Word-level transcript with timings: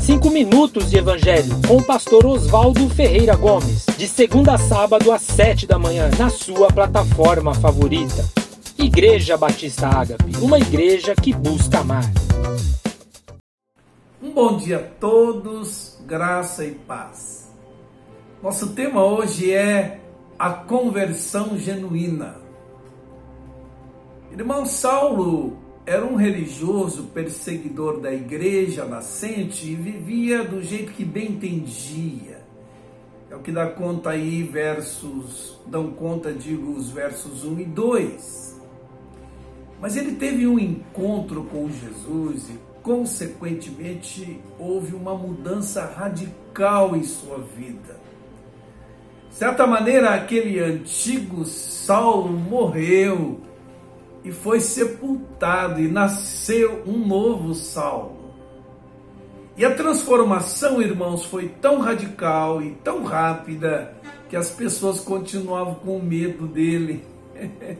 Cinco 0.00 0.30
minutos 0.30 0.90
de 0.90 0.98
Evangelho 0.98 1.60
com 1.66 1.76
o 1.76 1.82
pastor 1.82 2.26
Oswaldo 2.26 2.88
Ferreira 2.90 3.34
Gomes, 3.34 3.86
de 3.96 4.06
segunda 4.06 4.54
a 4.54 4.58
sábado 4.58 5.10
às 5.10 5.22
sete 5.22 5.66
da 5.66 5.78
manhã, 5.78 6.10
na 6.18 6.28
sua 6.30 6.68
plataforma 6.68 7.54
favorita. 7.54 8.24
Igreja 8.78 9.36
Batista 9.36 9.88
Ágape, 9.88 10.36
uma 10.40 10.58
igreja 10.58 11.14
que 11.14 11.32
busca 11.32 11.80
amar. 11.80 12.04
Um 14.22 14.32
bom 14.32 14.56
dia 14.56 14.76
a 14.76 15.00
todos, 15.00 15.98
graça 16.06 16.64
e 16.64 16.72
paz. 16.72 17.50
Nosso 18.42 18.68
tema 18.74 19.04
hoje 19.04 19.52
é 19.52 20.00
a 20.38 20.50
conversão 20.50 21.56
genuína. 21.58 22.36
Irmão 24.30 24.66
Saulo 24.66 25.64
era 25.86 26.04
um 26.04 26.14
religioso 26.14 27.04
perseguidor 27.14 28.00
da 28.00 28.12
igreja 28.12 28.84
nascente 28.86 29.66
e 29.68 29.74
vivia 29.74 30.42
do 30.42 30.62
jeito 30.62 30.92
que 30.92 31.04
bem 31.04 31.32
entendia. 31.32 32.42
É 33.30 33.36
o 33.36 33.40
que 33.40 33.52
dá 33.52 33.66
conta 33.66 34.10
aí, 34.10 34.42
versos, 34.42 35.58
dão 35.66 35.90
conta, 35.90 36.32
digo, 36.32 36.72
os 36.72 36.90
versos 36.90 37.44
1 37.44 37.60
e 37.60 37.64
2. 37.64 38.60
Mas 39.80 39.96
ele 39.96 40.12
teve 40.12 40.46
um 40.46 40.58
encontro 40.58 41.44
com 41.44 41.68
Jesus 41.68 42.48
e, 42.48 42.58
consequentemente, 42.82 44.40
houve 44.58 44.94
uma 44.94 45.14
mudança 45.14 45.84
radical 45.84 46.96
em 46.96 47.02
sua 47.02 47.38
vida. 47.38 48.00
De 49.28 49.34
certa 49.34 49.66
maneira, 49.66 50.14
aquele 50.14 50.60
antigo 50.60 51.44
Saulo 51.44 52.30
morreu 52.30 53.40
e 54.24 54.32
foi 54.32 54.58
sepultado 54.58 55.80
e 55.80 55.86
nasceu 55.86 56.82
um 56.86 57.06
novo 57.06 57.54
Saulo. 57.54 58.24
E 59.56 59.64
a 59.64 59.72
transformação, 59.74 60.82
irmãos, 60.82 61.24
foi 61.26 61.48
tão 61.48 61.78
radical 61.78 62.60
e 62.60 62.72
tão 62.82 63.04
rápida 63.04 63.94
que 64.28 64.34
as 64.34 64.50
pessoas 64.50 64.98
continuavam 64.98 65.74
com 65.76 66.00
medo 66.00 66.48
dele. 66.48 67.04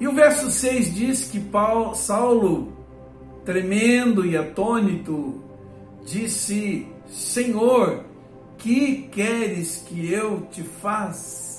e 0.00 0.08
o 0.08 0.12
verso 0.12 0.50
6 0.50 0.94
diz 0.94 1.30
que 1.30 1.38
Paulo, 1.38 1.94
Saulo, 1.94 2.72
tremendo 3.44 4.26
e 4.26 4.36
atônito, 4.36 5.40
disse: 6.04 6.88
Senhor, 7.06 8.04
que 8.58 9.02
queres 9.12 9.84
que 9.86 10.12
eu 10.12 10.46
te 10.50 10.62
faça? 10.62 11.51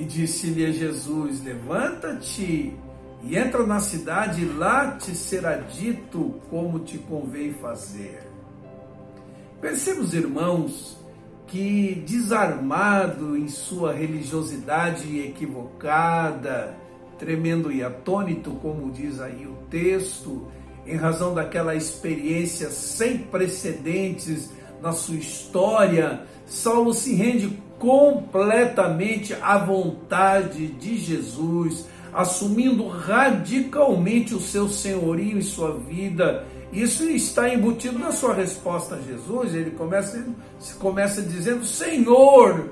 E 0.00 0.04
disse-lhe 0.04 0.64
a 0.64 0.72
Jesus: 0.72 1.44
Levanta-te 1.44 2.74
e 3.22 3.36
entra 3.36 3.66
na 3.66 3.80
cidade, 3.80 4.40
e 4.40 4.46
lá 4.46 4.92
te 4.92 5.14
será 5.14 5.56
dito 5.56 6.40
como 6.48 6.78
te 6.78 6.96
convém 6.96 7.52
fazer. 7.52 8.22
Percebemos, 9.60 10.14
irmãos, 10.14 10.96
que 11.46 12.02
desarmado 12.06 13.36
em 13.36 13.46
sua 13.48 13.92
religiosidade 13.92 15.20
equivocada, 15.20 16.74
tremendo 17.18 17.70
e 17.70 17.82
atônito, 17.82 18.52
como 18.52 18.90
diz 18.90 19.20
aí 19.20 19.46
o 19.46 19.54
texto, 19.68 20.48
em 20.86 20.96
razão 20.96 21.34
daquela 21.34 21.74
experiência 21.74 22.70
sem 22.70 23.18
precedentes 23.18 24.48
na 24.80 24.92
sua 24.92 25.16
história, 25.16 26.22
Saulo 26.46 26.94
se 26.94 27.14
rende 27.14 27.62
completamente 27.80 29.34
à 29.40 29.56
vontade 29.58 30.68
de 30.68 30.98
Jesus, 30.98 31.86
assumindo 32.12 32.86
radicalmente 32.86 34.34
o 34.34 34.40
seu 34.40 34.68
senhorio 34.68 35.38
em 35.38 35.42
sua 35.42 35.76
vida. 35.78 36.44
Isso 36.70 37.02
está 37.04 37.52
embutido 37.52 37.98
na 37.98 38.12
sua 38.12 38.34
resposta 38.34 38.96
a 38.96 39.00
Jesus. 39.00 39.54
Ele 39.54 39.70
começa, 39.72 40.24
começa 40.78 41.22
dizendo: 41.22 41.64
Senhor, 41.64 42.68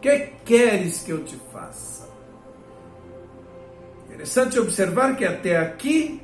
que 0.00 0.32
queres 0.44 1.02
que 1.02 1.12
eu 1.12 1.24
te 1.24 1.36
faça? 1.52 2.10
Interessante 4.06 4.58
observar 4.58 5.16
que 5.16 5.24
até 5.24 5.56
aqui 5.56 6.20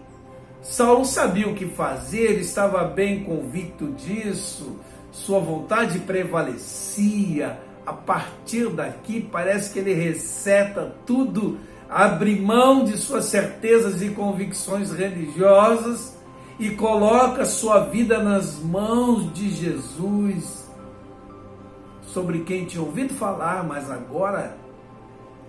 Saulo 0.60 1.04
sabia 1.04 1.48
o 1.48 1.54
que 1.54 1.66
fazer, 1.66 2.41
estava 2.41 2.84
bem 2.84 3.22
convicto 3.22 3.92
disso, 3.92 4.78
sua 5.10 5.38
vontade 5.38 6.00
prevalecia, 6.00 7.59
a 7.88 7.93
partir 7.94 8.69
daqui 8.69 9.19
parece 9.32 9.72
que 9.72 9.78
ele 9.78 9.94
receta 9.94 10.94
tudo, 11.06 11.59
abre 11.88 12.38
mão 12.38 12.84
de 12.84 12.99
suas 12.99 13.25
certezas 13.25 14.03
e 14.03 14.10
convicções 14.10 14.93
religiosas 14.93 16.15
e 16.59 16.69
coloca 16.69 17.47
sua 17.47 17.84
vida 17.84 18.22
nas 18.22 18.59
mãos 18.59 19.32
de 19.32 19.48
Jesus, 19.48 20.69
sobre 22.03 22.41
quem 22.41 22.66
tinha 22.66 22.82
ouvido 22.82 23.15
falar, 23.15 23.65
mas 23.65 23.91
agora 23.91 24.54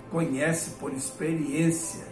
conhece 0.09 0.71
por 0.79 0.93
experiência. 0.93 2.07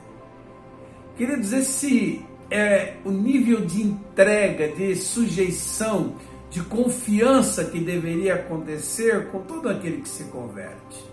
Queridos, 1.16 1.54
esse 1.54 2.26
é 2.52 2.96
o 3.06 3.12
nível 3.12 3.66
de 3.66 3.82
entrega, 3.82 4.68
de 4.68 4.94
sujeição 4.98 6.16
de 6.50 6.62
confiança 6.62 7.66
que 7.66 7.80
deveria 7.80 8.36
acontecer 8.36 9.28
com 9.28 9.40
todo 9.42 9.70
aquele 9.70 10.02
que 10.02 10.10
se 10.10 10.26
converte. 10.26 11.06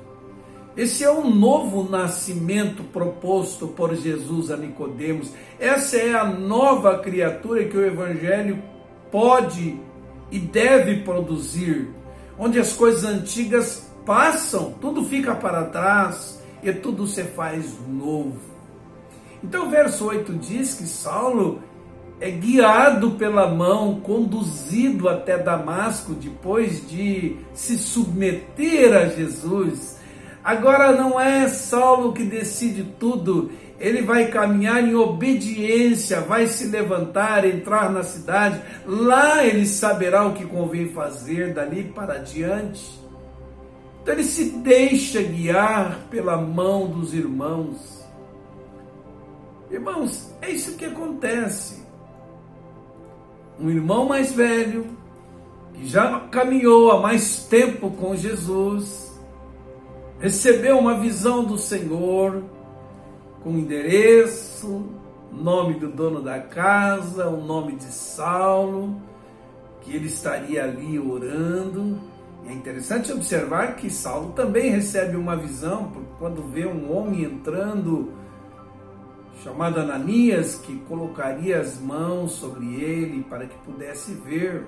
Esse 0.76 1.04
é 1.04 1.10
um 1.10 1.30
novo 1.30 1.88
nascimento 1.88 2.82
proposto 2.84 3.68
por 3.68 3.94
Jesus 3.94 4.50
a 4.50 4.56
Nicodemos. 4.56 5.32
Essa 5.58 5.96
é 5.96 6.14
a 6.14 6.24
nova 6.24 6.98
criatura 6.98 7.64
que 7.64 7.76
o 7.76 7.86
evangelho 7.86 8.60
pode 9.10 9.78
e 10.32 10.38
deve 10.38 11.02
produzir, 11.02 11.88
onde 12.36 12.58
as 12.58 12.72
coisas 12.72 13.04
antigas 13.04 13.88
passam, 14.04 14.74
tudo 14.80 15.04
fica 15.04 15.34
para 15.34 15.64
trás 15.66 16.42
e 16.62 16.72
tudo 16.72 17.06
se 17.06 17.22
faz 17.22 17.78
novo. 17.86 18.40
Então 19.42 19.66
o 19.66 19.70
verso 19.70 20.06
8 20.06 20.32
diz 20.34 20.74
que 20.74 20.84
Saulo 20.84 21.62
é 22.20 22.30
guiado 22.30 23.12
pela 23.12 23.48
mão, 23.48 24.00
conduzido 24.00 25.08
até 25.08 25.36
Damasco, 25.36 26.14
depois 26.14 26.88
de 26.88 27.36
se 27.52 27.76
submeter 27.76 28.96
a 28.96 29.06
Jesus. 29.06 29.98
Agora 30.42 30.92
não 30.92 31.20
é 31.20 31.48
Saulo 31.48 32.12
que 32.12 32.22
decide 32.22 32.84
tudo, 32.98 33.50
ele 33.80 34.02
vai 34.02 34.28
caminhar 34.28 34.82
em 34.82 34.94
obediência, 34.94 36.20
vai 36.20 36.46
se 36.46 36.66
levantar, 36.66 37.44
entrar 37.44 37.90
na 37.90 38.02
cidade, 38.02 38.60
lá 38.86 39.44
ele 39.44 39.66
saberá 39.66 40.24
o 40.24 40.34
que 40.34 40.44
convém 40.44 40.88
fazer 40.90 41.52
dali 41.52 41.84
para 41.84 42.18
diante. 42.18 43.02
Então 44.02 44.14
ele 44.14 44.24
se 44.24 44.50
deixa 44.58 45.22
guiar 45.22 46.06
pela 46.10 46.36
mão 46.36 46.86
dos 46.86 47.14
irmãos. 47.14 48.04
Irmãos, 49.70 50.30
é 50.40 50.50
isso 50.50 50.76
que 50.76 50.84
acontece 50.84 51.83
um 53.58 53.70
irmão 53.70 54.06
mais 54.06 54.32
velho, 54.32 54.86
que 55.74 55.86
já 55.86 56.20
caminhou 56.30 56.90
há 56.90 57.00
mais 57.00 57.44
tempo 57.44 57.90
com 57.90 58.16
Jesus, 58.16 59.12
recebeu 60.18 60.78
uma 60.78 60.98
visão 60.98 61.44
do 61.44 61.58
Senhor, 61.58 62.42
com 63.42 63.50
endereço, 63.50 64.86
nome 65.32 65.74
do 65.74 65.88
dono 65.88 66.22
da 66.22 66.38
casa, 66.38 67.28
o 67.28 67.44
nome 67.44 67.76
de 67.76 67.92
Saulo, 67.92 69.00
que 69.82 69.94
ele 69.94 70.06
estaria 70.06 70.64
ali 70.64 70.98
orando. 70.98 71.98
É 72.46 72.52
interessante 72.52 73.12
observar 73.12 73.76
que 73.76 73.90
Saulo 73.90 74.32
também 74.32 74.70
recebe 74.70 75.16
uma 75.16 75.36
visão 75.36 75.92
quando 76.18 76.42
vê 76.42 76.66
um 76.66 76.94
homem 76.96 77.24
entrando 77.24 78.12
chamado 79.44 79.78
Ananias, 79.78 80.54
que 80.54 80.74
colocaria 80.88 81.60
as 81.60 81.78
mãos 81.78 82.32
sobre 82.32 82.64
ele 82.76 83.22
para 83.24 83.46
que 83.46 83.56
pudesse 83.58 84.14
ver. 84.14 84.66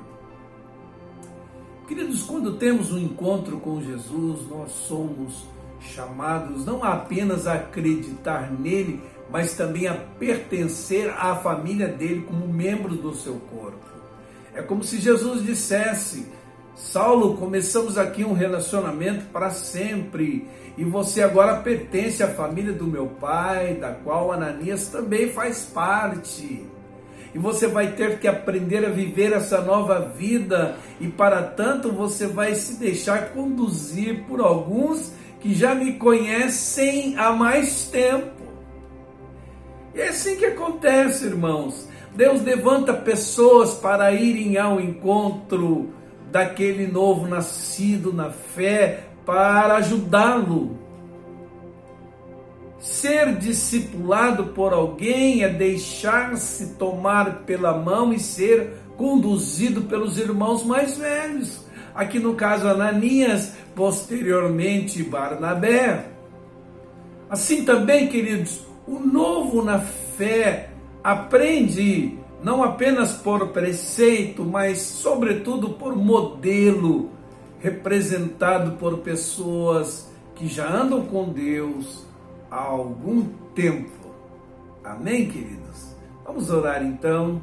Queridos, 1.88 2.22
quando 2.22 2.58
temos 2.58 2.92
um 2.92 2.98
encontro 2.98 3.58
com 3.58 3.80
Jesus, 3.80 4.46
nós 4.50 4.70
somos 4.70 5.46
chamados 5.80 6.66
não 6.66 6.84
apenas 6.84 7.46
a 7.46 7.54
acreditar 7.54 8.52
nele, 8.52 9.00
mas 9.30 9.54
também 9.54 9.86
a 9.86 9.94
pertencer 9.94 11.08
à 11.10 11.34
família 11.36 11.88
dele 11.88 12.26
como 12.28 12.46
membros 12.46 12.98
do 12.98 13.14
seu 13.14 13.36
corpo. 13.50 13.86
É 14.52 14.60
como 14.60 14.84
se 14.84 14.98
Jesus 14.98 15.42
dissesse: 15.42 16.26
Saulo, 16.76 17.38
começamos 17.38 17.96
aqui 17.96 18.22
um 18.22 18.34
relacionamento 18.34 19.24
para 19.32 19.48
sempre 19.48 20.46
e 20.76 20.84
você 20.84 21.22
agora 21.22 21.56
pertence 21.62 22.22
à 22.22 22.28
família 22.28 22.74
do 22.74 22.86
meu 22.86 23.06
pai, 23.06 23.72
da 23.80 23.92
qual 23.92 24.30
Ananias 24.30 24.88
também 24.88 25.30
faz 25.30 25.64
parte. 25.64 26.66
E 27.34 27.38
você 27.38 27.66
vai 27.66 27.92
ter 27.92 28.18
que 28.18 28.28
aprender 28.28 28.84
a 28.84 28.90
viver 28.90 29.32
essa 29.32 29.62
nova 29.62 30.00
vida, 30.00 30.76
e 31.00 31.08
para 31.08 31.42
tanto 31.42 31.90
você 31.90 32.26
vai 32.26 32.54
se 32.54 32.78
deixar 32.78 33.30
conduzir 33.30 34.24
por 34.24 34.40
alguns 34.40 35.12
que 35.40 35.54
já 35.54 35.74
me 35.74 35.94
conhecem 35.94 37.16
há 37.16 37.32
mais 37.32 37.84
tempo. 37.84 38.42
E 39.94 40.00
é 40.02 40.08
assim 40.08 40.36
que 40.36 40.44
acontece, 40.44 41.24
irmãos. 41.24 41.88
Deus 42.14 42.42
levanta 42.42 42.92
pessoas 42.92 43.72
para 43.74 44.12
irem 44.12 44.58
ao 44.58 44.78
encontro 44.78 45.95
daquele 46.30 46.86
novo 46.86 47.26
nascido 47.26 48.12
na 48.12 48.30
fé, 48.30 49.04
para 49.24 49.76
ajudá-lo. 49.76 50.78
Ser 52.78 53.34
discipulado 53.36 54.46
por 54.46 54.72
alguém 54.72 55.42
é 55.42 55.48
deixar-se 55.48 56.74
tomar 56.74 57.42
pela 57.44 57.76
mão 57.76 58.12
e 58.12 58.18
ser 58.20 58.74
conduzido 58.96 59.82
pelos 59.82 60.18
irmãos 60.18 60.64
mais 60.64 60.96
velhos. 60.96 61.64
Aqui 61.94 62.18
no 62.18 62.34
caso 62.34 62.68
Ananias, 62.68 63.52
posteriormente 63.74 65.02
Barnabé. 65.02 66.06
Assim 67.28 67.64
também, 67.64 68.06
queridos, 68.08 68.60
o 68.86 68.98
novo 68.98 69.64
na 69.64 69.80
fé 69.80 70.70
aprende 71.02 72.18
não 72.42 72.62
apenas 72.62 73.12
por 73.14 73.48
preceito, 73.48 74.44
mas 74.44 74.78
sobretudo 74.80 75.70
por 75.70 75.96
modelo, 75.96 77.10
representado 77.60 78.72
por 78.72 78.98
pessoas 78.98 80.10
que 80.34 80.46
já 80.46 80.68
andam 80.68 81.06
com 81.06 81.30
Deus 81.30 82.04
há 82.50 82.62
algum 82.62 83.24
tempo. 83.54 83.90
Amém, 84.84 85.28
queridos? 85.28 85.96
Vamos 86.24 86.50
orar 86.50 86.84
então. 86.84 87.40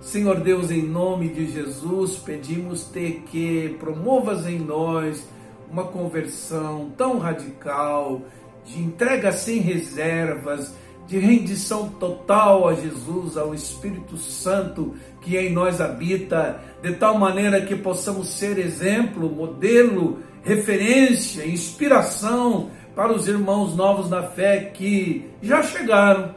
Senhor 0.00 0.40
Deus, 0.40 0.70
em 0.70 0.82
nome 0.82 1.28
de 1.28 1.46
Jesus, 1.46 2.16
pedimos-te 2.16 3.22
que 3.30 3.76
promovas 3.78 4.46
em 4.46 4.58
nós 4.58 5.26
uma 5.70 5.84
conversão 5.84 6.90
tão 6.96 7.18
radical, 7.18 8.20
de 8.64 8.80
entrega 8.80 9.32
sem 9.32 9.58
reservas, 9.58 10.74
de 11.06 11.18
rendição 11.18 11.88
total 11.88 12.68
a 12.68 12.74
Jesus, 12.74 13.36
ao 13.36 13.54
Espírito 13.54 14.16
Santo 14.16 14.94
que 15.20 15.36
em 15.36 15.52
nós 15.52 15.80
habita, 15.80 16.60
de 16.82 16.94
tal 16.94 17.18
maneira 17.18 17.60
que 17.60 17.76
possamos 17.76 18.28
ser 18.28 18.58
exemplo, 18.58 19.30
modelo, 19.30 20.18
referência, 20.42 21.46
inspiração 21.46 22.70
para 22.94 23.12
os 23.12 23.28
irmãos 23.28 23.74
novos 23.74 24.10
na 24.10 24.22
fé 24.22 24.70
que 24.74 25.30
já 25.40 25.62
chegaram, 25.62 26.34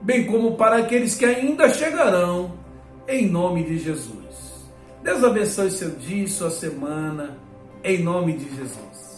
bem 0.00 0.26
como 0.26 0.56
para 0.56 0.76
aqueles 0.76 1.14
que 1.14 1.24
ainda 1.24 1.68
chegarão, 1.68 2.52
em 3.08 3.28
nome 3.28 3.64
de 3.64 3.78
Jesus. 3.78 4.14
Deus 5.02 5.22
abençoe 5.24 5.70
seu 5.70 5.90
dia 5.90 6.24
e 6.24 6.28
sua 6.28 6.50
semana, 6.50 7.36
em 7.82 8.02
nome 8.02 8.34
de 8.34 8.56
Jesus. 8.56 9.13